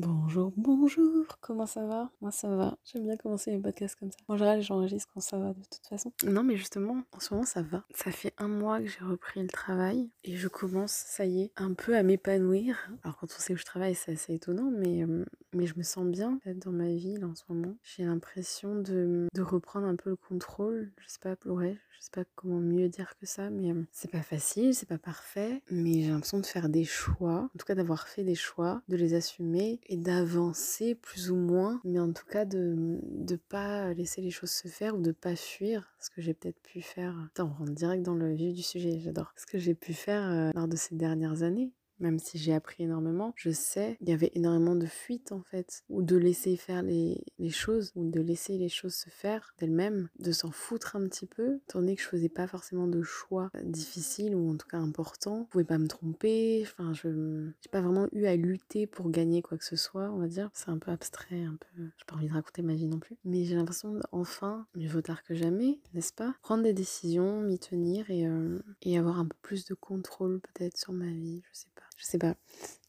Bonjour, 0.00 0.52
bonjour, 0.56 1.26
comment 1.40 1.66
ça 1.66 1.84
va? 1.84 2.08
Moi 2.20 2.30
ça 2.30 2.48
va, 2.54 2.78
j'aime 2.84 3.02
bien 3.02 3.16
commencer 3.16 3.50
mes 3.50 3.58
podcasts 3.58 3.96
comme 3.98 4.12
ça. 4.12 4.18
En 4.28 4.36
général 4.36 4.62
j'enregistre 4.62 5.10
quand 5.12 5.20
ça 5.20 5.38
va 5.38 5.48
de 5.48 5.62
toute 5.72 5.84
façon. 5.88 6.12
Non 6.24 6.44
mais 6.44 6.56
justement, 6.56 7.02
en 7.10 7.18
ce 7.18 7.34
moment 7.34 7.44
ça 7.44 7.62
va. 7.62 7.82
Ça 7.96 8.12
fait 8.12 8.32
un 8.38 8.46
mois 8.46 8.78
que 8.78 8.86
j'ai 8.86 9.04
repris 9.04 9.42
le 9.42 9.48
travail 9.48 10.08
et 10.22 10.36
je 10.36 10.46
commence, 10.46 10.92
ça 10.92 11.26
y 11.26 11.42
est, 11.42 11.52
un 11.56 11.72
peu 11.72 11.96
à 11.96 12.04
m'épanouir. 12.04 12.76
Alors 13.02 13.16
quand 13.16 13.26
on 13.26 13.40
sait 13.40 13.54
où 13.54 13.56
je 13.56 13.64
travaille 13.64 13.96
c'est 13.96 14.12
assez 14.12 14.34
étonnant 14.34 14.70
mais, 14.70 15.02
euh, 15.02 15.24
mais 15.52 15.66
je 15.66 15.76
me 15.76 15.82
sens 15.82 16.06
bien 16.06 16.38
dans 16.46 16.70
ma 16.70 16.90
vie 16.90 17.16
là, 17.16 17.26
en 17.26 17.34
ce 17.34 17.42
moment. 17.48 17.74
J'ai 17.82 18.04
l'impression 18.04 18.76
de, 18.76 19.26
de 19.34 19.42
reprendre 19.42 19.88
un 19.88 19.96
peu 19.96 20.10
le 20.10 20.16
contrôle. 20.16 20.92
Je 20.98 21.08
sais 21.08 21.18
pas, 21.20 21.34
ouais, 21.50 21.76
je 21.98 22.04
sais 22.04 22.10
pas 22.12 22.24
comment 22.36 22.60
mieux 22.60 22.88
dire 22.88 23.14
que 23.20 23.26
ça 23.26 23.50
mais 23.50 23.72
euh, 23.72 23.82
c'est 23.90 24.10
pas 24.12 24.22
facile, 24.22 24.76
c'est 24.76 24.88
pas 24.88 24.98
parfait 24.98 25.60
mais 25.72 26.02
j'ai 26.02 26.10
l'impression 26.10 26.38
de 26.38 26.46
faire 26.46 26.68
des 26.68 26.84
choix, 26.84 27.50
en 27.52 27.58
tout 27.58 27.66
cas 27.66 27.74
d'avoir 27.74 28.06
fait 28.06 28.22
des 28.22 28.36
choix, 28.36 28.80
de 28.88 28.96
les 28.96 29.14
assumer 29.14 29.80
et 29.88 29.96
d'avancer 29.96 30.94
plus 30.94 31.30
ou 31.30 31.36
moins, 31.36 31.80
mais 31.84 31.98
en 31.98 32.12
tout 32.12 32.26
cas 32.26 32.44
de 32.44 32.74
ne 32.76 33.36
pas 33.36 33.92
laisser 33.94 34.20
les 34.20 34.30
choses 34.30 34.50
se 34.50 34.68
faire 34.68 34.94
ou 34.96 35.00
de 35.00 35.12
pas 35.12 35.34
fuir 35.34 35.90
ce 35.98 36.10
que 36.10 36.20
j'ai 36.20 36.34
peut-être 36.34 36.60
pu 36.60 36.82
faire. 36.82 37.16
Attends, 37.26 37.50
on 37.54 37.58
rentre 37.60 37.72
direct 37.72 38.02
dans 38.02 38.14
le 38.14 38.32
vif 38.32 38.54
du 38.54 38.62
sujet, 38.62 39.00
j'adore. 39.00 39.32
Ce 39.36 39.46
que 39.46 39.58
j'ai 39.58 39.74
pu 39.74 39.94
faire 39.94 40.30
euh, 40.30 40.50
lors 40.54 40.68
de 40.68 40.76
ces 40.76 40.94
dernières 40.94 41.42
années 41.42 41.72
même 42.00 42.18
si 42.18 42.38
j'ai 42.38 42.54
appris 42.54 42.84
énormément, 42.84 43.32
je 43.36 43.50
sais 43.50 43.96
qu'il 43.98 44.08
y 44.08 44.12
avait 44.12 44.32
énormément 44.34 44.74
de 44.74 44.86
fuites 44.86 45.32
en 45.32 45.42
fait, 45.42 45.82
ou 45.88 46.02
de 46.02 46.16
laisser 46.16 46.56
faire 46.56 46.82
les, 46.82 47.24
choses, 47.50 47.92
ou 47.94 48.08
de 48.08 48.20
laisser 48.20 48.58
les 48.58 48.68
choses 48.68 48.94
se 48.94 49.10
faire 49.10 49.54
d'elles-mêmes, 49.58 50.08
de 50.18 50.32
s'en 50.32 50.50
foutre 50.50 50.96
un 50.96 51.06
petit 51.08 51.26
peu, 51.26 51.60
tandis 51.66 51.96
que 51.96 52.02
je 52.02 52.08
faisais 52.08 52.28
pas 52.28 52.46
forcément 52.46 52.86
de 52.86 53.02
choix 53.02 53.50
difficiles 53.62 54.34
ou 54.34 54.50
en 54.50 54.56
tout 54.56 54.68
cas 54.68 54.78
importants. 54.78 55.44
Je 55.46 55.52
pouvais 55.52 55.64
pas 55.64 55.78
me 55.78 55.88
tromper, 55.88 56.62
enfin 56.62 56.92
je 56.92 57.08
n'ai 57.08 57.70
pas 57.70 57.80
vraiment 57.80 58.08
eu 58.12 58.26
à 58.26 58.36
lutter 58.36 58.86
pour 58.86 59.10
gagner 59.10 59.42
quoi 59.42 59.58
que 59.58 59.64
ce 59.64 59.76
soit, 59.76 60.10
on 60.10 60.18
va 60.18 60.28
dire. 60.28 60.50
C'est 60.52 60.70
un 60.70 60.78
peu 60.78 60.90
abstrait, 60.90 61.42
un 61.42 61.56
peu. 61.56 61.82
J'ai 61.98 62.04
pas 62.06 62.16
envie 62.16 62.28
de 62.28 62.32
raconter 62.32 62.62
ma 62.62 62.74
vie 62.74 62.86
non 62.86 62.98
plus, 62.98 63.16
mais 63.24 63.44
j'ai 63.44 63.54
l'impression 63.54 63.98
enfin, 64.12 64.66
mieux 64.74 64.88
vaut 64.88 65.02
tard 65.02 65.22
que 65.22 65.34
jamais, 65.34 65.80
n'est-ce 65.94 66.12
pas 66.12 66.34
Prendre 66.42 66.62
des 66.62 66.72
décisions, 66.72 67.40
m'y 67.40 67.58
tenir 67.58 68.10
et, 68.10 68.26
euh, 68.26 68.58
et 68.82 68.98
avoir 68.98 69.18
un 69.18 69.26
peu 69.26 69.36
plus 69.42 69.64
de 69.64 69.74
contrôle 69.74 70.40
peut-être 70.40 70.76
sur 70.76 70.92
ma 70.92 71.06
vie, 71.06 71.42
je 71.50 71.58
sais 71.58 71.68
pas. 71.74 71.87
Je 71.98 72.04
sais 72.04 72.18
pas. 72.18 72.36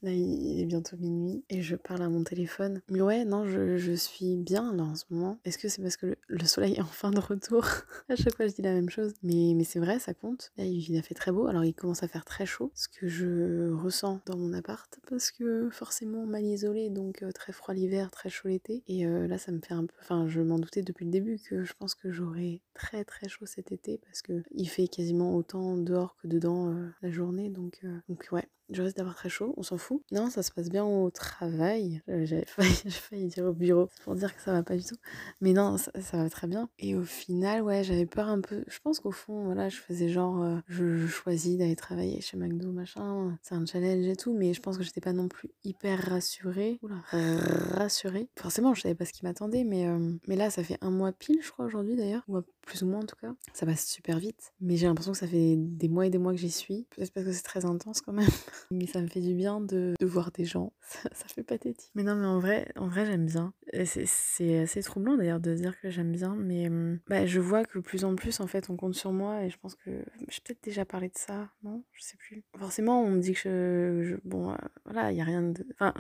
Là, 0.01 0.11
il 0.13 0.61
est 0.61 0.65
bientôt 0.65 0.95
minuit 0.95 1.43
et 1.49 1.61
je 1.61 1.75
parle 1.75 2.03
à 2.03 2.09
mon 2.09 2.23
téléphone. 2.23 2.81
Mais 2.89 3.01
ouais, 3.01 3.25
non, 3.25 3.45
je, 3.45 3.93
suis 3.95 4.37
bien 4.37 4.73
là 4.73 4.83
en 4.83 4.95
ce 4.95 5.03
moment. 5.09 5.39
Est-ce 5.43 5.57
que 5.57 5.67
c'est 5.67 5.81
parce 5.81 5.97
que 5.97 6.15
le, 6.27 6.45
soleil 6.45 6.75
est 6.75 6.81
enfin 6.81 7.11
de 7.11 7.19
retour? 7.19 7.65
À 8.07 8.15
chaque 8.15 8.35
fois, 8.35 8.47
je 8.47 8.53
dis 8.53 8.61
la 8.61 8.73
même 8.73 8.89
chose. 8.89 9.13
Mais, 9.23 9.53
mais 9.55 9.65
c'est 9.65 9.79
vrai, 9.79 9.99
ça 9.99 10.13
compte. 10.13 10.51
Là, 10.57 10.63
il 10.63 10.97
a 10.97 11.01
fait 11.01 11.15
très 11.15 11.31
beau. 11.31 11.47
Alors, 11.47 11.65
il 11.65 11.73
commence 11.73 12.03
à 12.03 12.07
faire 12.07 12.23
très 12.23 12.45
chaud. 12.45 12.71
Ce 12.75 12.87
que 12.87 13.07
je 13.07 13.71
ressens 13.71 14.21
dans 14.25 14.37
mon 14.37 14.53
appart. 14.53 14.99
Parce 15.09 15.31
que 15.31 15.69
forcément, 15.71 16.25
mal 16.25 16.45
isolé. 16.45 16.89
Donc, 16.89 17.23
euh, 17.23 17.31
très 17.31 17.51
froid 17.51 17.73
l'hiver, 17.73 18.09
très 18.09 18.29
chaud 18.29 18.47
l'été. 18.47 18.83
Et 18.87 19.05
euh, 19.05 19.27
là, 19.27 19.37
ça 19.39 19.51
me 19.51 19.59
fait 19.59 19.73
un 19.73 19.85
peu. 19.85 19.95
Enfin, 20.01 20.27
je 20.27 20.39
m'en 20.39 20.59
doutais 20.59 20.83
depuis 20.83 21.05
le 21.05 21.11
début 21.11 21.39
que 21.39 21.63
je 21.65 21.73
pense 21.73 21.95
que 21.95 22.11
j'aurai 22.11 22.61
très 22.73 23.03
très 23.03 23.27
chaud 23.27 23.45
cet 23.47 23.71
été. 23.73 23.97
Parce 23.97 24.21
que 24.21 24.43
il 24.51 24.69
fait 24.69 24.87
quasiment 24.87 25.35
autant 25.35 25.75
dehors 25.77 26.15
que 26.21 26.27
dedans 26.27 26.71
euh, 26.71 26.87
la 27.01 27.11
journée. 27.11 27.49
Donc, 27.49 27.81
donc 28.07 28.27
ouais, 28.31 28.47
je 28.69 28.81
risque 28.81 28.97
d'avoir 28.97 29.15
très 29.15 29.29
chaud, 29.29 29.53
on 29.57 29.63
s'en 29.63 29.77
fout. 29.77 30.01
Non, 30.11 30.29
ça 30.29 30.43
se 30.43 30.51
passe 30.51 30.69
bien 30.69 30.85
au 30.85 31.09
travail. 31.09 32.01
Euh, 32.09 32.25
J'avais 32.25 32.45
failli, 32.47 33.27
dire 33.27 33.45
au 33.45 33.53
bureau 33.53 33.89
pour 34.03 34.15
dire 34.15 34.35
que 34.35 34.41
ça 34.41 34.51
va 34.51 34.63
pas 34.63 34.75
du 34.75 34.83
tout. 34.83 34.95
Mais 35.41 35.53
non, 35.53 35.77
ça, 35.77 35.91
va 36.13 36.29
très 36.29 36.47
bien. 36.47 36.69
Et 36.79 36.95
au 36.95 37.03
final, 37.03 37.61
ouais, 37.61 37.83
j'avais 37.83 38.05
peur 38.05 38.27
un 38.27 38.41
peu. 38.41 38.63
Je 38.67 38.79
pense 38.79 38.99
qu'au 38.99 39.11
fond, 39.11 39.45
voilà, 39.45 39.69
je 39.69 39.77
faisais 39.77 40.09
genre, 40.09 40.41
euh, 40.43 40.57
je, 40.67 41.07
choisis 41.07 41.57
d'aller 41.57 41.75
travailler 41.75 42.21
chez 42.21 42.37
McDo, 42.37 42.71
machin. 42.71 43.37
C'est 43.41 43.55
un 43.55 43.65
challenge 43.65 44.05
et 44.05 44.15
tout, 44.15 44.33
mais 44.33 44.53
je 44.53 44.61
pense 44.61 44.77
que 44.77 44.83
j'étais 44.83 45.01
pas 45.01 45.13
non 45.13 45.27
plus 45.27 45.49
hyper 45.63 45.99
rassurée. 45.99 46.79
Oula, 46.81 47.01
rassurée. 47.11 48.29
Forcément, 48.37 48.73
je 48.73 48.81
savais 48.81 48.95
pas 48.95 49.05
ce 49.05 49.13
qui 49.13 49.23
m'attendait, 49.23 49.63
mais, 49.63 49.87
euh, 49.87 50.13
mais 50.27 50.35
là, 50.35 50.49
ça 50.49 50.63
fait 50.63 50.77
un 50.81 50.91
mois 50.91 51.11
pile, 51.11 51.39
je 51.41 51.51
crois, 51.51 51.65
aujourd'hui 51.65 51.95
d'ailleurs. 51.95 52.23
Ou 52.27 52.39
plus 52.69 52.83
ou 52.83 52.87
moins 52.87 52.99
en 52.99 53.05
tout 53.05 53.15
cas. 53.19 53.33
Ça 53.53 53.65
passe 53.65 53.85
super 53.85 54.19
vite. 54.19 54.53
Mais 54.61 54.77
j'ai 54.77 54.85
l'impression 54.85 55.11
que 55.11 55.17
ça 55.17 55.27
fait 55.27 55.55
des 55.57 55.89
mois 55.89 56.05
et 56.05 56.09
des 56.09 56.19
mois 56.19 56.31
que 56.31 56.37
j'y 56.37 56.51
suis. 56.51 56.85
Peut-être 56.91 57.11
parce 57.11 57.25
que 57.25 57.31
c'est 57.31 57.41
très 57.41 57.65
intense 57.65 58.01
quand 58.01 58.13
même. 58.13 58.29
mais 58.71 58.85
ça 58.85 59.01
me 59.01 59.07
fait 59.07 59.21
du 59.21 59.33
bien 59.33 59.61
de, 59.61 59.93
de 59.99 60.05
voir 60.05 60.31
des 60.31 60.45
gens. 60.45 60.73
Ça, 60.81 61.27
fait 61.27 61.43
pathétique. 61.43 61.91
Mais 61.95 62.03
non, 62.03 62.15
mais 62.15 62.25
en 62.25 62.39
vrai, 62.39 62.71
en 62.75 62.87
vrai 62.87 63.05
j'aime 63.05 63.25
bien. 63.25 63.53
C'est 63.85 64.59
assez 64.59 64.81
troublant 64.81 65.17
d'ailleurs 65.17 65.39
de 65.39 65.53
dire 65.53 65.79
que 65.79 65.89
j'aime 65.89 66.11
bien. 66.11 66.35
Mais 66.35 66.67
hum, 66.67 66.99
bah, 67.07 67.25
je 67.25 67.39
vois 67.39 67.63
que 67.63 67.79
plus 67.79 68.03
en 68.05 68.15
plus, 68.15 68.39
en 68.39 68.47
fait, 68.47 68.69
on 68.69 68.75
compte 68.75 68.95
sur 68.95 69.11
moi. 69.11 69.43
Et 69.43 69.49
je 69.49 69.57
pense 69.59 69.75
que 69.75 69.91
j'ai 70.27 70.41
peut-être 70.43 70.63
déjà 70.63 70.85
parlé 70.85 71.09
de 71.09 71.17
ça. 71.17 71.49
Non? 71.63 71.83
Je 71.91 72.01
sais 72.01 72.17
plus. 72.17 72.43
Forcément, 72.57 73.03
on 73.03 73.11
me 73.11 73.19
dit 73.19 73.33
que 73.33 74.01
je. 74.03 74.15
bon, 74.27 74.51
euh, 74.51 74.55
voilà, 74.85 75.11
il 75.11 75.15
n'y 75.15 75.21
a 75.21 75.25
rien 75.25 75.43
de. 75.43 75.65
Enfin, 75.73 75.93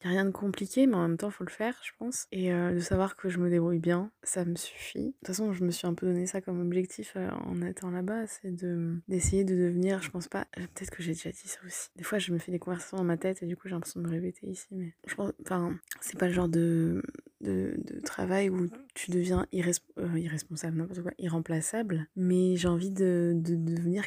il 0.00 0.06
a 0.06 0.10
rien 0.10 0.24
de 0.24 0.30
compliqué, 0.30 0.86
mais 0.86 0.94
en 0.94 1.02
même 1.02 1.16
temps, 1.16 1.28
il 1.28 1.32
faut 1.32 1.44
le 1.44 1.50
faire, 1.50 1.76
je 1.82 1.90
pense. 1.98 2.26
Et 2.30 2.52
euh, 2.52 2.74
de 2.74 2.78
savoir 2.78 3.16
que 3.16 3.28
je 3.28 3.38
me 3.38 3.50
débrouille 3.50 3.80
bien, 3.80 4.10
ça 4.22 4.44
me 4.44 4.54
suffit. 4.54 5.06
De 5.06 5.10
toute 5.10 5.26
façon, 5.28 5.52
je 5.52 5.64
me 5.64 5.70
suis 5.70 5.86
un 5.86 5.94
peu 5.94 6.06
donné 6.06 6.26
ça 6.26 6.40
comme 6.40 6.60
objectif 6.60 7.14
euh, 7.16 7.28
en 7.44 7.60
étant 7.62 7.90
là-bas, 7.90 8.26
c'est 8.26 8.54
de 8.54 9.00
d'essayer 9.08 9.44
de 9.44 9.54
devenir, 9.56 10.02
je 10.02 10.10
pense 10.10 10.28
pas, 10.28 10.46
peut-être 10.54 10.90
que 10.90 11.02
j'ai 11.02 11.12
déjà 11.12 11.30
dit 11.30 11.48
ça 11.48 11.58
aussi. 11.66 11.88
Fois, 12.06 12.18
je 12.18 12.32
me 12.32 12.38
fais 12.38 12.52
des 12.52 12.58
conversations 12.58 12.96
dans 12.96 13.04
ma 13.04 13.16
tête 13.16 13.42
et 13.42 13.46
du 13.46 13.56
coup, 13.56 13.68
j'ai 13.68 13.74
l'impression 13.74 14.00
de 14.00 14.06
me 14.06 14.10
répéter 14.10 14.46
ici, 14.46 14.68
mais 14.70 14.94
je 15.06 15.14
pense, 15.14 15.32
enfin, 15.42 15.78
c'est 16.00 16.18
pas 16.18 16.26
le 16.26 16.32
genre 16.32 16.48
de 16.48 17.02
de, 17.40 17.76
travail 18.04 18.50
où 18.50 18.68
tu 18.94 19.10
deviens 19.10 19.46
euh, 19.52 20.18
irresponsable, 20.18 20.76
n'importe 20.76 21.02
quoi, 21.02 21.12
irremplaçable. 21.18 22.06
Mais 22.16 22.56
j'ai 22.56 22.68
envie 22.68 22.90
de, 22.90 23.32
devenir 23.34 24.04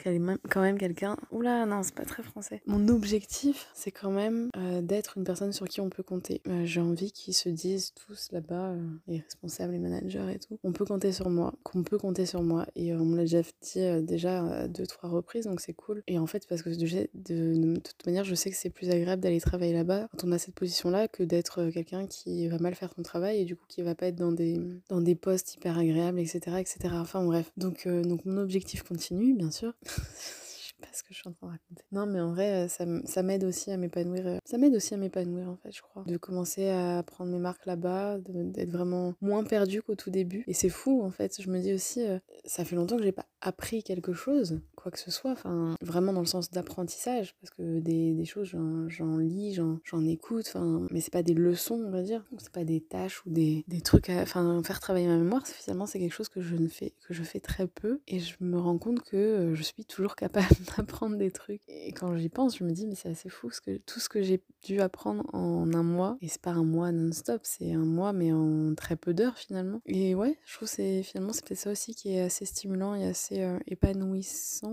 quand 0.49 0.61
même 0.61 0.77
quelqu'un. 0.77 1.17
Oula, 1.31 1.65
non, 1.65 1.83
c'est 1.83 1.95
pas 1.95 2.05
très 2.05 2.23
français. 2.23 2.61
Mon 2.65 2.87
objectif, 2.87 3.67
c'est 3.73 3.91
quand 3.91 4.11
même 4.11 4.49
euh, 4.57 4.81
d'être 4.81 5.17
une 5.17 5.23
personne 5.23 5.51
sur 5.51 5.67
qui 5.67 5.81
on 5.81 5.89
peut 5.89 6.03
compter. 6.03 6.41
Euh, 6.47 6.65
j'ai 6.65 6.81
envie 6.81 7.11
qu'ils 7.11 7.33
se 7.33 7.49
disent 7.49 7.93
tous 7.93 8.31
là-bas, 8.31 8.75
les 9.07 9.19
responsables, 9.19 9.73
les 9.73 9.79
managers 9.79 10.31
et 10.33 10.39
tout, 10.39 10.57
on 10.63 10.71
peut 10.71 10.85
compter 10.85 11.11
sur 11.11 11.29
moi, 11.29 11.53
qu'on 11.63 11.83
peut 11.83 11.97
compter 11.97 12.25
sur 12.25 12.41
moi. 12.41 12.65
Et 12.75 12.93
on 12.93 13.05
me 13.05 13.17
l'a 13.17 13.23
déjà 13.23 13.41
dit 13.41 14.05
déjà 14.05 14.67
deux, 14.67 14.87
trois 14.87 15.09
reprises, 15.09 15.45
donc 15.45 15.61
c'est 15.61 15.73
cool. 15.73 16.03
Et 16.07 16.17
en 16.17 16.25
fait, 16.25 16.47
parce 16.47 16.61
que 16.61 16.69
de, 16.69 17.09
de, 17.13 17.79
toute 17.79 18.05
manière, 18.05 18.23
je 18.23 18.35
sais 18.35 18.49
que 18.49 18.55
c'est 18.55 18.69
plus 18.69 18.89
agréable 18.89 19.21
d'aller 19.21 19.41
travailler 19.41 19.73
là-bas 19.73 20.07
quand 20.11 20.27
on 20.27 20.31
a 20.31 20.37
cette 20.37 20.55
position-là 20.55 21.07
que 21.07 21.23
d'être 21.23 21.69
quelqu'un 21.69 22.07
qui 22.07 22.47
va 22.47 22.57
mal 22.59 22.75
faire 22.75 22.91
son 22.95 23.03
travail 23.03 23.18
et 23.27 23.45
du 23.45 23.55
coup 23.55 23.65
qui 23.67 23.81
va 23.81 23.95
pas 23.95 24.07
être 24.07 24.15
dans 24.15 24.31
des, 24.31 24.59
dans 24.89 25.01
des 25.01 25.15
postes 25.15 25.55
hyper 25.55 25.77
agréables, 25.77 26.19
etc. 26.19 26.57
etc. 26.59 26.77
Enfin 26.93 27.23
bref. 27.23 27.51
Donc, 27.57 27.85
euh, 27.85 28.01
donc 28.03 28.25
mon 28.25 28.37
objectif 28.37 28.83
continue, 28.83 29.33
bien 29.33 29.51
sûr. 29.51 29.73
pas 30.79 30.87
ce 30.93 31.03
que 31.03 31.09
je 31.13 31.19
suis 31.19 31.27
en 31.27 31.33
train 31.33 31.47
de 31.47 31.51
raconter. 31.51 31.83
Non, 31.91 32.05
mais 32.05 32.19
en 32.19 32.31
vrai, 32.31 32.67
ça, 32.69 32.85
ça 33.05 33.23
m'aide 33.23 33.43
aussi 33.43 33.71
à 33.71 33.77
m'épanouir. 33.77 34.25
Euh, 34.25 34.37
ça 34.45 34.57
m'aide 34.57 34.75
aussi 34.75 34.93
à 34.93 34.97
m'épanouir, 34.97 35.49
en 35.49 35.57
fait, 35.57 35.71
je 35.71 35.81
crois. 35.81 36.03
De 36.05 36.17
commencer 36.17 36.69
à 36.69 37.03
prendre 37.03 37.31
mes 37.31 37.39
marques 37.39 37.65
là-bas, 37.65 38.17
d'être 38.19 38.69
vraiment 38.69 39.13
moins 39.21 39.43
perdu 39.43 39.81
qu'au 39.81 39.95
tout 39.95 40.09
début. 40.09 40.43
Et 40.47 40.53
c'est 40.53 40.69
fou, 40.69 41.01
en 41.03 41.11
fait. 41.11 41.41
Je 41.41 41.49
me 41.49 41.59
dis 41.59 41.73
aussi, 41.73 42.05
euh, 42.05 42.19
ça 42.45 42.65
fait 42.65 42.75
longtemps 42.75 42.97
que 42.97 43.03
j'ai 43.03 43.11
pas 43.11 43.27
appris 43.41 43.83
quelque 43.83 44.13
chose, 44.13 44.59
quoi 44.81 44.91
que 44.91 44.99
ce 44.99 45.11
soit. 45.11 45.31
Enfin, 45.31 45.75
vraiment 45.81 46.13
dans 46.13 46.21
le 46.21 46.25
sens 46.25 46.51
d'apprentissage, 46.51 47.35
parce 47.41 47.51
que 47.51 47.79
des, 47.79 48.13
des 48.13 48.25
choses, 48.25 48.55
j'en 48.87 49.17
lis, 49.17 49.53
j'en 49.53 50.05
écoute. 50.05 50.45
Enfin, 50.47 50.87
mais 50.91 51.01
c'est 51.01 51.13
pas 51.13 51.23
des 51.23 51.33
leçons, 51.33 51.81
on 51.85 51.91
va 51.91 52.01
dire. 52.01 52.23
C'est 52.37 52.51
pas 52.51 52.63
des 52.63 52.81
tâches 52.81 53.25
ou 53.25 53.29
des, 53.29 53.63
des 53.67 53.81
trucs 53.81 54.09
à 54.09 54.21
enfin, 54.21 54.61
faire 54.63 54.79
travailler 54.79 55.07
ma 55.07 55.17
mémoire. 55.17 55.45
Finalement, 55.45 55.85
c'est 55.85 55.99
quelque 55.99 56.13
chose 56.13 56.29
que 56.29 56.41
je 56.41 56.55
ne 56.55 56.67
fais, 56.67 56.93
que 57.07 57.13
je 57.13 57.23
fais 57.23 57.39
très 57.39 57.67
peu. 57.67 57.99
Et 58.07 58.19
je 58.19 58.35
me 58.39 58.59
rends 58.59 58.77
compte 58.77 59.01
que 59.01 59.17
euh, 59.17 59.55
je 59.55 59.63
suis 59.63 59.85
toujours 59.85 60.15
capable 60.15 60.47
apprendre 60.77 61.17
des 61.17 61.31
trucs. 61.31 61.61
Et 61.67 61.91
quand 61.91 62.15
j'y 62.15 62.29
pense, 62.29 62.57
je 62.57 62.63
me 62.63 62.71
dis, 62.71 62.87
mais 62.87 62.95
c'est 62.95 63.09
assez 63.09 63.29
fou 63.29 63.51
ce 63.51 63.61
que, 63.61 63.77
tout 63.77 63.99
ce 63.99 64.09
que 64.09 64.21
j'ai 64.21 64.41
dû 64.63 64.81
apprendre 64.81 65.23
en 65.33 65.73
un 65.73 65.83
mois. 65.83 66.17
Et 66.21 66.27
c'est 66.27 66.41
pas 66.41 66.51
un 66.51 66.63
mois 66.63 66.91
non-stop, 66.91 67.41
c'est 67.43 67.73
un 67.73 67.85
mois, 67.85 68.13
mais 68.13 68.31
en 68.31 68.73
très 68.75 68.95
peu 68.95 69.13
d'heures 69.13 69.37
finalement. 69.37 69.81
Et 69.85 70.15
ouais, 70.15 70.37
je 70.45 70.55
trouve 70.55 70.67
c'est 70.67 71.03
finalement 71.03 71.33
c'est 71.33 71.55
ça 71.55 71.71
aussi 71.71 71.95
qui 71.95 72.15
est 72.15 72.21
assez 72.21 72.45
stimulant 72.45 72.95
et 72.95 73.05
assez 73.05 73.41
euh, 73.41 73.57
épanouissant. 73.67 74.68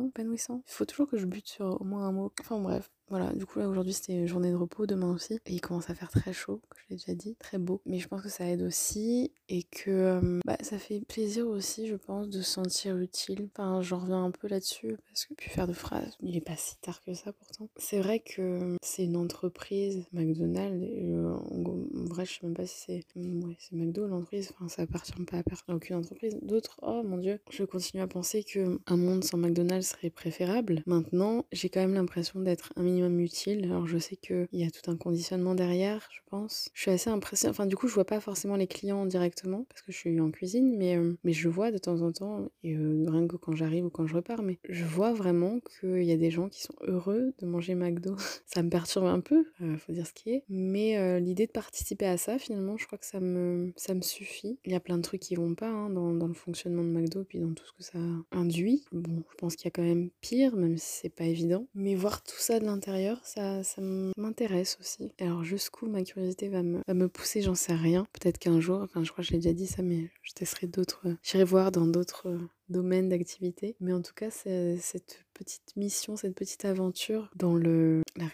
Il 0.66 0.72
faut 0.72 0.84
toujours 0.84 1.08
que 1.08 1.19
je 1.19 1.26
bute 1.26 1.48
sur 1.48 1.81
au 1.81 1.84
moins 1.84 2.06
un 2.08 2.12
mot. 2.12 2.32
Enfin 2.40 2.58
bref. 2.60 2.90
Voilà, 3.08 3.32
du 3.32 3.46
coup 3.46 3.58
là 3.60 3.68
aujourd'hui 3.68 3.92
c'était 3.92 4.26
journée 4.26 4.50
de 4.50 4.56
repos, 4.56 4.86
demain 4.86 5.12
aussi. 5.12 5.34
Et 5.46 5.52
il 5.52 5.60
commence 5.60 5.90
à 5.90 5.94
faire 5.94 6.10
très 6.10 6.32
chaud, 6.32 6.60
que 6.70 6.76
je 6.78 6.84
l'ai 6.90 6.96
déjà 6.96 7.14
dit, 7.14 7.36
très 7.36 7.58
beau. 7.58 7.80
Mais 7.86 7.98
je 7.98 8.08
pense 8.08 8.22
que 8.22 8.28
ça 8.28 8.46
aide 8.46 8.62
aussi 8.62 9.32
et 9.48 9.62
que 9.62 9.90
euh, 9.90 10.40
bah, 10.44 10.56
ça 10.60 10.78
fait 10.78 11.00
plaisir 11.06 11.46
aussi, 11.46 11.86
je 11.86 11.94
pense, 11.94 12.28
de 12.28 12.42
se 12.42 12.50
sentir 12.50 12.96
utile. 12.98 13.48
Enfin, 13.52 13.80
j'en 13.82 13.98
reviens 13.98 14.24
un 14.24 14.30
peu 14.30 14.48
là-dessus 14.48 14.96
parce 15.08 15.26
que 15.26 15.34
puis 15.34 15.50
faire 15.50 15.68
de 15.68 15.72
phrases, 15.72 16.16
il 16.20 16.36
est 16.36 16.40
pas 16.40 16.56
si 16.56 16.78
tard 16.80 17.00
que 17.02 17.14
ça 17.14 17.32
pourtant. 17.32 17.68
C'est 17.76 18.00
vrai 18.00 18.20
que 18.20 18.76
c'est 18.82 19.04
une 19.04 19.16
entreprise, 19.16 20.04
McDonald's, 20.12 20.82
et, 20.82 21.12
euh, 21.12 21.34
en 21.34 22.04
vrai 22.06 22.24
je 22.24 22.32
sais 22.32 22.40
même 22.42 22.54
pas 22.54 22.66
si 22.66 22.78
c'est 22.86 23.04
mm, 23.14 23.44
ouais, 23.44 23.56
McDo 23.72 24.06
l'entreprise, 24.06 24.50
enfin 24.54 24.68
ça 24.68 24.82
appartient 24.82 25.12
pas 25.24 25.38
à 25.38 25.74
aucune 25.74 25.96
entreprise. 25.96 26.36
D'autres, 26.42 26.78
oh 26.82 27.02
mon 27.04 27.18
dieu, 27.18 27.38
je 27.50 27.64
continue 27.64 28.02
à 28.02 28.06
penser 28.06 28.42
que 28.42 28.80
un 28.86 28.96
monde 28.96 29.24
sans 29.24 29.38
McDonald's 29.38 29.88
serait 29.88 30.10
préférable. 30.10 30.82
Maintenant, 30.86 31.44
j'ai 31.52 31.68
quand 31.68 31.80
même 31.80 31.94
l'impression 31.94 32.40
d'être 32.40 32.72
un 32.76 32.95
minimum 32.96 33.20
utile. 33.20 33.64
Alors 33.64 33.87
je 33.87 33.98
sais 33.98 34.16
qu'il 34.16 34.48
y 34.52 34.64
a 34.64 34.70
tout 34.70 34.90
un 34.90 34.96
conditionnement 34.96 35.54
derrière, 35.54 36.08
je 36.10 36.20
pense. 36.31 36.70
Je 36.75 36.82
suis 36.82 36.90
assez 36.90 37.10
impressionnée. 37.10 37.50
Enfin, 37.50 37.66
du 37.66 37.76
coup, 37.76 37.88
je 37.88 37.94
vois 37.94 38.04
pas 38.04 38.20
forcément 38.20 38.56
les 38.56 38.66
clients 38.66 39.06
directement 39.06 39.64
parce 39.69 39.82
que 39.82 39.93
je 39.93 39.96
suis 39.96 40.20
en 40.20 40.31
cuisine, 40.31 40.76
mais, 40.76 40.96
euh, 40.96 41.16
mais 41.25 41.32
je 41.32 41.48
vois 41.48 41.70
de 41.70 41.78
temps 41.78 42.00
en 42.02 42.12
temps, 42.12 42.48
et 42.62 42.75
euh, 42.75 43.04
quand 43.26 43.55
j'arrive 43.55 43.87
ou 43.87 43.90
quand 43.90 44.06
je 44.06 44.14
repars, 44.14 44.43
mais 44.43 44.58
je 44.69 44.84
vois 44.84 45.12
vraiment 45.12 45.61
qu'il 45.81 46.05
y 46.05 46.12
a 46.12 46.17
des 46.17 46.31
gens 46.31 46.49
qui 46.49 46.62
sont 46.62 46.75
heureux 46.82 47.34
de 47.38 47.46
manger 47.46 47.75
McDo. 47.75 48.17
ça 48.46 48.62
me 48.62 48.70
perturbe 48.70 49.06
un 49.06 49.20
peu, 49.20 49.46
euh, 49.62 49.76
faut 49.76 49.93
dire 49.93 50.06
ce 50.06 50.12
qui 50.12 50.31
est. 50.31 50.44
Mais 50.49 51.20
l'idée 51.20 51.46
de 51.46 51.52
participer 51.52 52.06
à 52.06 52.17
ça, 52.17 52.38
finalement, 52.38 52.76
je 52.76 52.87
crois 52.87 52.99
que 52.99 53.06
ça 53.06 53.20
me, 53.20 53.73
ça 53.76 53.94
me 53.94 54.02
suffit. 54.02 54.58
Il 54.64 54.73
y 54.73 54.75
a 54.75 54.81
plein 54.81 54.96
de 54.96 55.02
trucs 55.02 55.20
qui 55.20 55.34
vont 55.34 55.55
pas 55.55 55.69
hein, 55.69 55.90
dans, 55.90 56.12
dans, 56.12 56.28
le 56.28 56.34
fonctionnement 56.34 56.82
de 56.84 56.88
McDo, 56.88 57.25
puis 57.25 57.40
dans 57.40 57.52
tout 57.52 57.64
ce 57.67 57.73
que 57.73 57.82
ça 57.82 57.99
induit. 58.32 58.84
Bon, 58.93 59.23
je 59.31 59.37
pense 59.37 59.56
qu'il 59.56 59.67
y 59.67 59.69
a 59.69 59.70
quand 59.70 59.82
même 59.82 60.11
pire, 60.20 60.56
même 60.56 60.76
si 60.76 61.00
c'est 61.02 61.08
pas 61.08 61.25
évident. 61.25 61.67
Mais 61.75 61.94
voir 61.94 62.23
tout 62.23 62.38
ça 62.38 62.61
de 62.61 62.64
l'intérieur, 62.64 63.20
ça, 63.25 63.62
ça 63.62 63.82
m'intéresse 64.17 64.78
aussi. 64.81 65.12
Alors 65.20 65.44
jusqu'où 65.44 65.87
ma 65.87 66.02
curiosité 66.02 66.49
va 66.49 66.62
me, 66.62 66.81
va 66.87 66.94
me 66.94 67.08
pousser, 67.08 67.43
j'en 67.43 67.55
sais 67.55 67.75
rien. 67.75 68.06
Peut-être 68.12 68.38
qu'un 68.38 68.61
jour, 68.61 68.81
enfin 68.82 69.05
je 69.05 69.12
crois 69.12 69.23
que 69.23 69.31
j'ai 69.31 69.37
déjà 69.37 69.52
dit 69.52 69.67
ça, 69.67 69.82
mais 69.82 70.11
je 70.23 70.32
testerai 70.32 70.67
d'autres, 70.67 71.06
j'irai 71.23 71.44
voir 71.44 71.73
dans 71.73 71.87
d'autres 71.87 72.38
domaine 72.68 73.08
d'activité. 73.08 73.76
Mais 73.80 73.92
en 73.92 74.02
tout 74.02 74.14
cas, 74.14 74.30
c'est 74.30 74.78
cette 74.78 75.25
petite 75.36 75.76
mission, 75.76 76.16
cette 76.16 76.34
petite 76.34 76.64
aventure 76.64 77.30
dans 77.36 77.54
le 77.54 78.02
la 78.16 78.26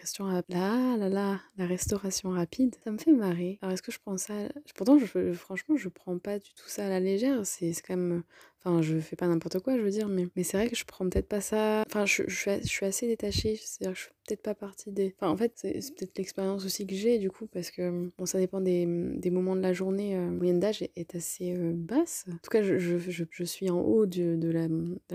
restauration 1.67 2.31
rapide, 2.31 2.77
ça 2.85 2.93
me 2.93 2.99
fait 2.99 3.13
marrer. 3.13 3.59
Alors 3.63 3.73
est-ce 3.73 3.83
que 3.83 3.93
je 3.93 3.99
prends 3.99 4.17
ça 4.17 4.35
Pourtant, 4.77 4.99
franchement, 5.35 5.77
je 5.77 5.89
prends 5.89 6.19
pas 6.19 6.39
du 6.39 6.53
tout 6.55 6.69
ça 6.69 6.87
à 6.87 6.89
la 6.89 7.01
légère. 7.01 7.45
C'est 7.45 7.73
quand 7.87 7.97
même 7.97 8.23
Enfin, 8.65 8.81
je 8.81 8.97
fais 8.99 9.17
pas 9.17 9.27
n'importe 9.27 9.59
quoi, 9.59 9.77
je 9.77 9.83
veux 9.83 9.91
dire, 9.91 10.09
mais, 10.09 10.29
mais 10.37 10.45
c'est 10.45 10.57
vrai 10.57 10.69
que 10.69 10.77
je 10.77 10.85
prends 10.85 11.09
peut-être 11.09 11.27
pas 11.27 11.41
ça. 11.41 11.83
Enfin, 11.89 12.07
je, 12.07 12.23
suis, 12.29 12.87
assez 12.87 13.09
détachée, 13.09 13.57
c'est-à-dire 13.57 13.95
que 13.95 13.99
je 13.99 14.05
fais 14.05 14.13
peut-être 14.25 14.43
pas 14.43 14.55
partie 14.55 14.93
des. 14.93 15.13
Enfin, 15.17 15.33
en 15.33 15.37
fait, 15.37 15.53
c'est 15.57 15.73
peut-être 15.97 16.17
l'expérience 16.17 16.65
aussi 16.65 16.87
que 16.87 16.95
j'ai, 16.95 17.19
du 17.19 17.29
coup, 17.29 17.49
parce 17.49 17.73
que 17.73 18.09
bon, 18.17 18.25
ça 18.25 18.39
dépend 18.39 18.61
des, 18.61 18.87
moments 18.87 19.57
de 19.57 19.63
la 19.63 19.73
journée. 19.73 20.15
Euh, 20.17 20.27
la 20.27 20.31
moyenne 20.31 20.61
d'âge 20.61 20.81
est, 20.83 21.15
assez 21.17 21.57
euh, 21.57 21.73
basse. 21.75 22.27
En 22.29 22.37
tout 22.37 22.51
cas, 22.51 22.63
je, 22.63 22.79
je, 22.79 23.45
suis 23.45 23.69
en 23.69 23.81
haut 23.81 24.07
de, 24.07 24.37
de, 24.37 24.49
la, 24.49 24.69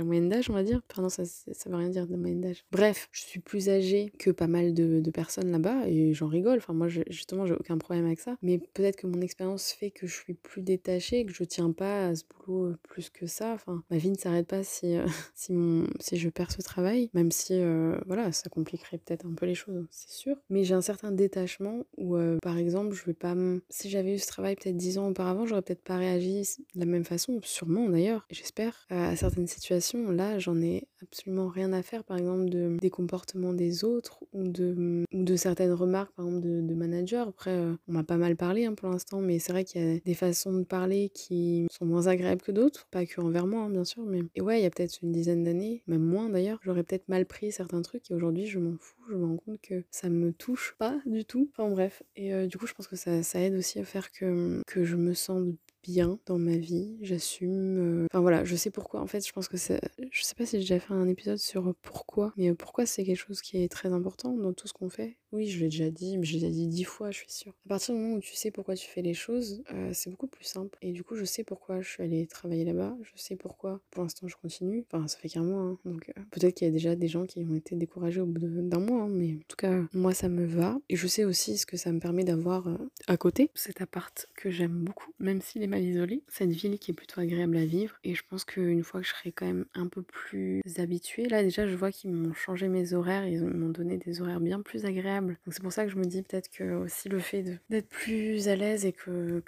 moyenne 0.03 0.27
d'âge, 0.27 0.49
on 0.49 0.53
va 0.53 0.63
dire. 0.63 0.81
Enfin, 0.91 1.07
ça, 1.07 1.23
ça 1.23 1.69
rien 1.77 1.89
dire 1.89 2.07
de 2.07 2.15
moyenne 2.15 2.41
d'âge. 2.41 2.65
Bref, 2.71 3.09
je 3.11 3.21
suis 3.21 3.39
plus 3.39 3.69
âgée 3.69 4.11
que 4.19 4.31
pas 4.31 4.47
mal 4.47 4.73
de, 4.73 5.01
personnes 5.11 5.51
là-bas 5.51 5.87
et 5.87 6.13
j'en 6.13 6.27
rigole. 6.27 6.57
Enfin, 6.57 6.73
moi, 6.73 6.87
justement, 6.87 7.45
j'ai 7.45 7.53
aucun 7.53 7.77
problème 7.77 8.05
avec 8.05 8.19
ça. 8.19 8.37
Mais 8.43 8.59
peut-être 8.59 8.97
que 8.97 9.07
mon 9.07 9.21
expérience 9.21 9.71
fait 9.71 9.89
que 9.89 10.05
je 10.05 10.13
suis 10.13 10.35
plus 10.35 10.61
détachée, 10.61 11.25
que 11.25 11.33
je 11.33 11.43
tiens 11.43 11.71
pas 11.71 12.07
à 12.07 12.15
ce 12.15 12.23
boulot 12.25 12.75
plus 12.83 13.09
que 13.09 13.25
ça 13.25 13.53
Enfin, 13.53 13.83
ma 13.89 13.97
vie 13.97 14.11
ne 14.11 14.17
s'arrête 14.17 14.47
pas 14.47 14.63
si, 14.63 14.95
euh, 14.95 15.05
si, 15.35 16.17
je 16.17 16.29
perds 16.29 16.51
ce 16.51 16.61
travail, 16.61 17.09
même 17.13 17.31
si 17.31 17.53
euh, 17.53 17.97
voilà, 18.05 18.31
ça 18.31 18.49
compliquerait 18.49 18.97
peut-être 18.97 19.25
un 19.25 19.33
peu 19.33 19.45
les 19.45 19.55
choses, 19.55 19.85
c'est 19.89 20.11
sûr. 20.11 20.35
Mais 20.49 20.63
j'ai 20.63 20.73
un 20.73 20.81
certain 20.81 21.11
détachement 21.11 21.85
où, 21.97 22.15
euh, 22.15 22.37
par 22.41 22.57
exemple, 22.57 22.95
je 22.95 23.05
vais 23.05 23.13
pas. 23.13 23.35
Si 23.69 23.89
j'avais 23.89 24.15
eu 24.15 24.19
ce 24.19 24.27
travail 24.27 24.55
peut-être 24.55 24.77
dix 24.77 24.97
ans 24.97 25.09
auparavant, 25.09 25.45
j'aurais 25.45 25.61
peut-être 25.61 25.83
pas 25.83 25.97
réagi 25.97 26.43
de 26.75 26.79
la 26.79 26.85
même 26.85 27.03
façon, 27.03 27.39
sûrement 27.43 27.89
d'ailleurs, 27.89 28.25
j'espère. 28.31 28.85
à 28.89 29.15
certaines 29.15 29.47
situations, 29.47 30.11
là, 30.11 30.39
j'en 30.39 30.61
ai 30.61 30.87
absolument 31.01 31.47
rien 31.47 31.66
à 31.73 31.81
faire, 31.81 32.03
par 32.03 32.17
exemple, 32.17 32.49
de, 32.49 32.77
des 32.79 32.89
comportements 32.89 33.53
des 33.53 33.83
autres 33.83 34.23
ou 34.33 34.47
de, 34.47 35.05
certaines 35.35 35.73
remarques, 35.73 36.13
par 36.13 36.25
exemple, 36.25 36.45
de, 36.45 36.61
de 36.61 36.73
managers. 36.73 37.25
Après, 37.27 37.57
on 37.87 37.91
m'a 37.93 38.03
pas 38.03 38.17
mal 38.17 38.35
parlé 38.35 38.65
hein, 38.65 38.73
pour 38.73 38.89
l'instant, 38.89 39.21
mais 39.21 39.39
c'est 39.39 39.51
vrai 39.51 39.63
qu'il 39.63 39.81
y 39.81 39.97
a 39.97 39.99
des 39.99 40.13
façons 40.13 40.53
de 40.53 40.63
parler 40.63 41.09
qui 41.13 41.67
sont 41.71 41.85
moins 41.85 42.07
agréables 42.07 42.41
que 42.41 42.51
d'autres, 42.51 42.87
pas 42.91 43.05
que 43.05 43.21
envers 43.21 43.47
moi, 43.47 43.63
hein, 43.63 43.69
bien 43.69 43.83
sûr, 43.83 44.03
mais. 44.03 44.21
Et 44.35 44.41
ouais, 44.41 44.59
il 44.59 44.63
y 44.63 44.65
a 44.65 44.69
peut-être 44.69 44.99
une 45.01 45.11
dizaine 45.11 45.43
d'années, 45.43 45.83
même 45.87 46.03
moins 46.03 46.29
d'ailleurs, 46.29 46.59
j'aurais 46.63 46.83
peut-être 46.83 47.07
mal 47.07 47.25
pris 47.25 47.51
certains 47.51 47.81
trucs 47.81 48.09
et 48.11 48.13
aujourd'hui, 48.13 48.45
je 48.45 48.59
m'en 48.59 48.77
fous, 48.79 48.95
je 49.09 49.15
me 49.15 49.25
rends 49.25 49.37
compte 49.37 49.61
que 49.61 49.83
ça 49.91 50.09
me 50.09 50.33
touche 50.33 50.75
pas 50.77 50.99
du 51.05 51.25
tout. 51.25 51.49
Enfin 51.53 51.69
bref, 51.69 52.03
et 52.15 52.33
euh, 52.33 52.47
du 52.47 52.57
coup, 52.57 52.67
je 52.67 52.73
pense 52.73 52.87
que 52.87 52.95
ça, 52.95 53.23
ça 53.23 53.39
aide 53.39 53.55
aussi 53.55 53.79
à 53.79 53.83
faire 53.83 54.11
que, 54.11 54.61
que 54.67 54.83
je 54.83 54.95
me 54.95 55.13
sens 55.13 55.43
bien 55.87 56.19
dans 56.25 56.37
ma 56.37 56.57
vie, 56.57 56.97
j'assume. 57.01 58.03
Euh, 58.03 58.05
enfin 58.11 58.19
voilà, 58.19 58.43
je 58.43 58.55
sais 58.55 58.71
pourquoi. 58.71 59.01
En 59.01 59.07
fait, 59.07 59.25
je 59.25 59.31
pense 59.31 59.47
que 59.47 59.57
c'est. 59.57 59.79
Je 60.11 60.23
sais 60.23 60.35
pas 60.35 60.45
si 60.45 60.57
j'ai 60.57 60.59
déjà 60.59 60.79
fait 60.79 60.93
un 60.93 61.07
épisode 61.07 61.37
sur 61.37 61.73
pourquoi, 61.81 62.33
mais 62.37 62.53
pourquoi 62.53 62.85
c'est 62.85 63.05
quelque 63.05 63.17
chose 63.17 63.41
qui 63.41 63.63
est 63.63 63.69
très 63.71 63.93
important 63.93 64.33
dans 64.33 64.53
tout 64.53 64.67
ce 64.67 64.73
qu'on 64.73 64.89
fait. 64.89 65.17
Oui, 65.31 65.47
je 65.47 65.59
l'ai 65.59 65.65
déjà 65.65 65.89
dit, 65.89 66.17
mais 66.17 66.25
je 66.25 66.33
l'ai 66.33 66.39
déjà 66.39 66.51
dit 66.51 66.67
dix 66.67 66.83
fois, 66.83 67.11
je 67.11 67.17
suis 67.17 67.31
sûre. 67.31 67.53
À 67.65 67.69
partir 67.69 67.93
du 67.93 68.01
moment 68.01 68.15
où 68.15 68.19
tu 68.19 68.35
sais 68.35 68.51
pourquoi 68.51 68.75
tu 68.75 68.87
fais 68.87 69.01
les 69.01 69.13
choses, 69.13 69.63
euh, 69.73 69.91
c'est 69.93 70.09
beaucoup 70.09 70.27
plus 70.27 70.45
simple. 70.45 70.77
Et 70.81 70.91
du 70.91 71.03
coup, 71.03 71.15
je 71.15 71.25
sais 71.25 71.43
pourquoi 71.43 71.81
je 71.81 71.89
suis 71.89 72.03
allée 72.03 72.27
travailler 72.27 72.63
là-bas, 72.63 72.95
je 73.01 73.11
sais 73.21 73.35
pourquoi 73.35 73.81
pour 73.91 74.03
l'instant 74.03 74.27
je 74.27 74.35
continue. 74.35 74.85
Enfin, 74.91 75.07
ça 75.07 75.17
fait 75.17 75.29
qu'un 75.29 75.43
mois, 75.43 75.61
hein, 75.61 75.77
donc 75.85 76.09
euh, 76.09 76.21
peut-être 76.31 76.55
qu'il 76.55 76.67
y 76.67 76.69
a 76.69 76.73
déjà 76.73 76.95
des 76.95 77.07
gens 77.07 77.25
qui 77.25 77.39
ont 77.39 77.55
été 77.55 77.75
découragés 77.75 78.21
au 78.21 78.25
bout 78.25 78.39
d'un 78.39 78.79
mois, 78.79 79.03
hein, 79.03 79.09
mais 79.09 79.33
en 79.33 79.45
tout 79.47 79.57
cas, 79.57 79.81
moi 79.93 80.13
ça 80.13 80.29
me 80.29 80.45
va. 80.45 80.79
Et 80.89 80.95
je 80.95 81.07
sais 81.07 81.25
aussi 81.25 81.57
ce 81.57 81.65
que 81.65 81.77
ça 81.77 81.91
me 81.91 81.99
permet 81.99 82.23
d'avoir 82.23 82.69
à 83.07 83.17
côté, 83.17 83.49
cet 83.55 83.81
appart 83.81 84.27
que 84.35 84.49
j'aime 84.49 84.83
beaucoup, 84.83 85.11
même 85.19 85.41
s'il 85.41 85.63
est 85.63 85.81
isolée. 85.81 86.23
Cette 86.27 86.51
ville 86.51 86.79
qui 86.79 86.91
est 86.91 86.93
plutôt 86.93 87.21
agréable 87.21 87.57
à 87.57 87.65
vivre. 87.65 87.95
Et 88.03 88.15
je 88.15 88.23
pense 88.27 88.45
qu'une 88.45 88.83
fois 88.83 89.01
que 89.01 89.07
je 89.07 89.13
serai 89.13 89.31
quand 89.31 89.45
même 89.45 89.65
un 89.73 89.87
peu 89.87 90.01
plus 90.01 90.61
habituée, 90.77 91.27
là 91.27 91.43
déjà 91.43 91.67
je 91.67 91.75
vois 91.75 91.91
qu'ils 91.91 92.11
m'ont 92.11 92.33
changé 92.33 92.67
mes 92.67 92.93
horaires, 92.93 93.27
ils 93.27 93.43
m'ont 93.43 93.69
donné 93.69 93.97
des 93.97 94.21
horaires 94.21 94.39
bien 94.39 94.61
plus 94.61 94.85
agréables. 94.85 95.16
Donc 95.25 95.53
c'est 95.53 95.61
pour 95.61 95.73
ça 95.73 95.85
que 95.85 95.91
je 95.91 95.97
me 95.97 96.05
dis 96.05 96.21
peut-être 96.21 96.49
que 96.49 96.75
aussi 96.75 97.09
le 97.09 97.19
fait 97.19 97.43
d'être 97.69 97.89
plus 97.89 98.47
à 98.47 98.55
l'aise 98.55 98.85
et 98.85 98.93
que, 98.93 99.43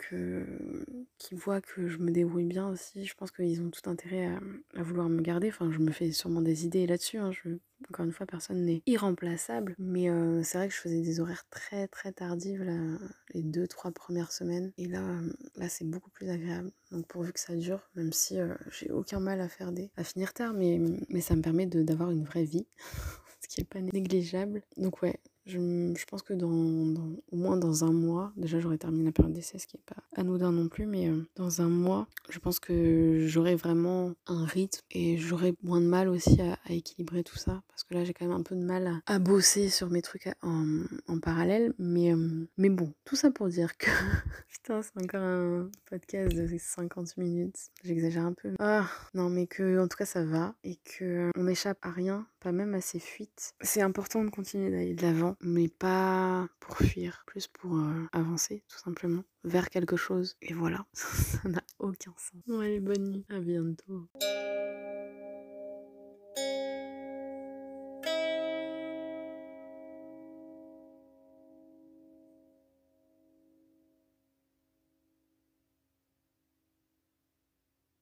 qu'ils 1.17 1.37
voient 1.37 1.61
que 1.61 1.87
je 1.87 1.97
me 1.97 2.11
débrouille 2.11 2.45
bien 2.45 2.67
aussi, 2.69 3.05
je 3.05 3.13
pense 3.15 3.31
qu'ils 3.31 3.61
ont 3.61 3.69
tout 3.69 3.89
intérêt 3.89 4.29
à, 4.75 4.83
vouloir 4.83 5.09
me 5.09 5.21
garder. 5.21 5.49
Enfin, 5.49 5.71
je 5.71 5.79
me 5.79 5.91
fais 5.91 6.11
sûrement 6.11 6.41
des 6.41 6.65
idées 6.65 6.87
là-dessus. 6.87 7.17
Hein. 7.17 7.31
Encore 7.89 8.05
une 8.05 8.11
fois, 8.11 8.25
personne 8.25 8.65
n'est 8.65 8.81
irremplaçable, 8.85 9.73
mais 9.79 10.09
euh, 10.09 10.43
c'est 10.43 10.57
vrai 10.57 10.67
que 10.67 10.73
je 10.73 10.79
faisais 10.79 11.01
des 11.01 11.21
horaires 11.21 11.45
très 11.49 11.87
très 11.87 12.11
tardives 12.11 12.61
les 13.33 13.43
deux 13.43 13.67
trois 13.67 13.91
premières 13.91 14.31
semaines, 14.31 14.71
et 14.77 14.87
là, 14.87 15.01
là 15.55 15.69
c'est 15.69 15.85
beaucoup 15.85 16.09
plus 16.09 16.29
agréable. 16.29 16.71
Donc 16.91 17.07
pourvu 17.07 17.31
que 17.31 17.39
ça 17.39 17.55
dure, 17.55 17.89
même 17.95 18.11
si 18.11 18.39
euh, 18.39 18.53
j'ai 18.71 18.91
aucun 18.91 19.19
mal 19.19 19.41
à 19.41 19.47
faire 19.47 19.71
des, 19.71 19.91
à 19.95 20.03
finir 20.03 20.33
tard, 20.33 20.53
mais, 20.53 20.79
mais 21.09 21.21
ça 21.21 21.35
me 21.35 21.41
permet 21.41 21.65
d'avoir 21.65 22.11
une 22.11 22.23
vraie 22.23 22.43
vie, 22.43 22.65
ce 23.41 23.47
qui 23.47 23.61
est 23.61 23.69
pas 23.69 23.81
négligeable. 23.81 24.63
Donc 24.77 25.01
ouais, 25.01 25.19
je, 25.49 26.05
pense 26.05 26.21
que 26.21 26.33
dans, 26.33 26.47
au 26.49 27.35
moins 27.35 27.57
dans 27.57 27.83
un 27.83 27.91
mois, 27.91 28.31
déjà 28.37 28.59
j'aurai 28.59 28.77
terminé 28.77 29.05
la 29.05 29.11
période 29.11 29.33
d'essai, 29.33 29.57
ce 29.57 29.67
qui 29.67 29.77
n'est 29.77 29.83
pas 29.85 30.01
anodin 30.15 30.51
non 30.51 30.67
plus, 30.67 30.85
mais 30.85 31.09
euh, 31.09 31.27
dans 31.35 31.61
un 31.61 31.69
mois, 31.69 32.07
je 32.29 32.39
pense 32.39 32.59
que 32.59 33.25
j'aurai 33.27 33.55
vraiment 33.55 34.13
un 34.27 34.45
rythme 34.45 34.81
et 34.91 35.17
j'aurai 35.17 35.53
moins 35.63 35.81
de 35.81 35.87
mal 35.87 36.07
aussi 36.07 36.39
à, 36.41 36.57
équilibrer 36.69 37.23
tout 37.23 37.37
ça. 37.37 37.61
Parce 37.79 37.87
que 37.87 37.93
là, 37.93 38.03
j'ai 38.03 38.13
quand 38.13 38.25
même 38.25 38.35
un 38.35 38.43
peu 38.43 38.55
de 38.57 38.65
mal 38.65 39.01
à, 39.05 39.19
bosser 39.19 39.69
sur 39.69 39.89
mes 39.89 40.01
trucs 40.01 40.29
en, 40.41 40.83
en 41.07 41.19
parallèle. 41.19 41.73
Mais, 41.79 42.13
euh, 42.13 42.45
mais 42.57 42.67
bon, 42.67 42.93
tout 43.05 43.15
ça 43.15 43.31
pour 43.31 43.47
dire 43.47 43.77
que. 43.77 43.89
Putain, 44.49 44.81
c'est 44.81 45.01
encore 45.01 45.21
un 45.21 45.69
podcast 45.89 46.35
de 46.35 46.57
50 46.57 47.15
minutes. 47.15 47.55
J'exagère 47.85 48.25
un 48.25 48.33
peu. 48.33 48.53
Ah, 48.59 48.85
non, 49.13 49.29
mais 49.29 49.47
que 49.47 49.79
en 49.79 49.87
tout 49.87 49.95
cas 49.95 50.05
ça 50.05 50.25
va 50.25 50.55
et 50.65 50.75
que 50.83 51.31
on 51.37 51.43
n'échappe 51.43 51.77
à 51.81 51.91
rien, 51.91 52.27
pas 52.41 52.51
même 52.51 52.73
à 52.73 52.81
ces 52.81 52.99
fuites. 52.99 53.53
C'est 53.61 53.81
important 53.81 54.25
de 54.25 54.29
continuer 54.29 54.71
d'aller 54.71 54.93
de 54.93 55.01
l'avant 55.01 55.37
mais 55.39 55.69
pas 55.69 56.49
pour 56.59 56.75
fuir, 56.79 57.23
plus 57.27 57.47
pour 57.47 57.77
euh, 57.77 58.07
avancer 58.11 58.61
tout 58.67 58.79
simplement 58.79 59.23
vers 59.45 59.69
quelque 59.69 59.95
chose. 59.95 60.35
Et 60.41 60.53
voilà, 60.53 60.85
ça 60.93 61.47
n'a 61.47 61.63
aucun 61.79 62.11
sens. 62.17 62.41
Bon 62.45 62.59
allez, 62.59 62.81
bonne 62.81 63.09
nuit, 63.09 63.25
à 63.29 63.39
bientôt. 63.39 64.09